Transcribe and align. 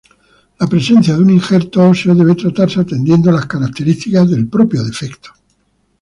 La 0.59 0.65
presencia 0.65 1.13
de 1.13 1.21
un 1.21 1.29
injerto 1.29 1.87
óseo 1.87 2.15
debe 2.15 2.33
tratarse 2.33 2.79
atendiendo 2.79 3.31
las 3.31 3.45
características 3.45 4.31
del 4.31 4.47
propio 4.47 4.83
defecto. 4.83 5.29